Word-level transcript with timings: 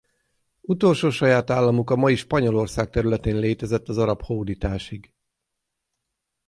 Utolsó 0.61 1.09
saját 1.09 1.49
államuk 1.49 1.89
a 1.89 1.95
mai 1.95 2.15
Spanyolország 2.15 2.89
területén 2.89 3.37
létezett 3.39 3.89
az 3.89 3.97
arab 3.97 4.21
hódításig. 4.21 5.13